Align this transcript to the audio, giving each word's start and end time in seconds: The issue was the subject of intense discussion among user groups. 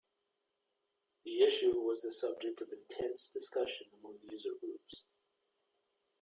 The 1.25 1.43
issue 1.43 1.79
was 1.79 2.01
the 2.01 2.11
subject 2.11 2.59
of 2.59 2.69
intense 2.71 3.29
discussion 3.35 3.85
among 3.99 4.17
user 4.31 4.53
groups. 4.59 5.03